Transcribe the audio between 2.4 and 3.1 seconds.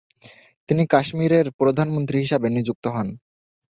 নিযুক্ত হন।